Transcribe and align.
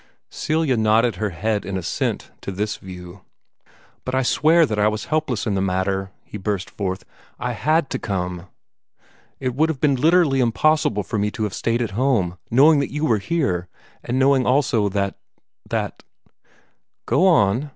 Celia 0.31 0.77
nodded 0.77 1.17
her 1.17 1.29
head 1.29 1.63
in 1.63 1.77
assent 1.77 2.31
to 2.41 2.51
this 2.51 2.77
view. 2.77 3.21
"But 4.03 4.15
I 4.15 4.23
swear 4.23 4.65
that 4.65 4.79
I 4.79 4.87
was 4.87 5.05
helpless 5.13 5.45
in 5.45 5.53
the 5.53 5.61
matter," 5.61 6.09
he 6.23 6.39
burst 6.39 6.71
forth. 6.71 7.05
"I 7.39 7.51
HAD 7.51 7.91
to 7.91 7.99
come! 7.99 8.47
It 9.39 9.53
would 9.53 9.69
have 9.69 9.79
been 9.79 9.93
literally 9.95 10.39
impossible 10.39 11.03
for 11.03 11.19
me 11.19 11.29
to 11.29 11.43
have 11.43 11.53
stayed 11.53 11.83
at 11.83 11.91
home, 11.91 12.39
knowing 12.49 12.79
that 12.79 12.91
you 12.91 13.05
were 13.05 13.19
here, 13.19 13.67
and 14.03 14.17
knowing 14.17 14.43
also 14.43 14.89
that 14.89 15.19
that" 15.69 16.01
"Go 17.05 17.27
on!" 17.27 17.69